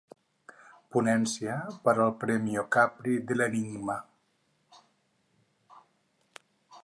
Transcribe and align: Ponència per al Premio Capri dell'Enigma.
Ponència 0.95 1.57
per 1.83 1.93
al 2.05 2.13
Premio 2.23 2.63
Capri 2.77 3.13
dell'Enigma. 3.31 3.99